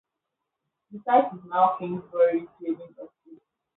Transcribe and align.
The 0.89 0.99
site 1.05 1.31
is 1.31 1.41
now 1.47 1.75
Kingsbury 1.77 2.47
Trading 2.59 2.89
Estate. 2.99 3.43